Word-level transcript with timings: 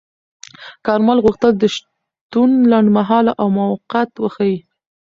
کارمل 0.85 1.17
غوښتل 1.25 1.51
د 1.57 1.63
شتون 1.75 2.49
لنډمهاله 2.71 3.31
او 3.41 3.47
موقت 3.59 4.09
وښيي. 4.17 4.57